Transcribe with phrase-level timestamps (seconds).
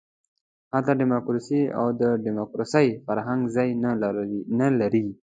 [0.73, 3.69] هلته ډیموکراسي او د ډیموکراسۍ فرهنګ ځای
[4.61, 5.07] نه لري.